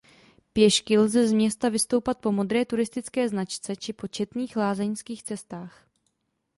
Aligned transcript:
Pěšky 0.53 0.97
lze 0.97 1.27
z 1.27 1.33
města 1.33 1.69
vystoupat 1.69 2.17
po 2.19 2.31
modré 2.31 2.65
turistické 2.65 3.29
značce 3.29 3.75
či 3.75 3.93
po 3.93 4.07
četných 4.07 4.55
lázeňských 4.55 5.23
cestách. 5.23 5.87